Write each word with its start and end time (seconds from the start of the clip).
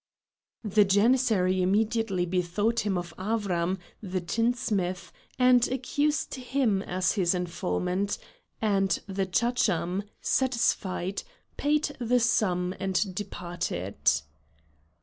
The 0.63 0.83
Janissary 0.83 1.61
immediately 1.61 2.25
bethought 2.25 2.79
him 2.87 2.97
of 2.97 3.13
Avram, 3.19 3.77
the 4.01 4.19
tinsmith, 4.19 5.11
and 5.37 5.67
accused 5.67 6.33
him 6.33 6.81
as 6.81 7.11
his 7.11 7.35
informant, 7.35 8.17
and 8.59 8.89
the 9.05 9.27
Chacham, 9.31 10.01
satisfied, 10.19 11.21
paid 11.55 11.95
the 11.99 12.19
sum 12.19 12.73
and 12.79 13.13
departed. 13.13 13.97